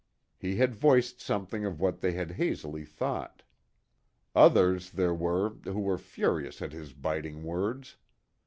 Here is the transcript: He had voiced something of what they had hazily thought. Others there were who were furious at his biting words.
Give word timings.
He 0.39 0.55
had 0.55 0.73
voiced 0.73 1.21
something 1.21 1.63
of 1.63 1.79
what 1.79 1.99
they 1.99 2.13
had 2.13 2.31
hazily 2.31 2.83
thought. 2.85 3.43
Others 4.33 4.89
there 4.89 5.13
were 5.13 5.51
who 5.65 5.79
were 5.79 5.99
furious 5.99 6.59
at 6.59 6.71
his 6.73 6.91
biting 6.93 7.43
words. 7.43 7.97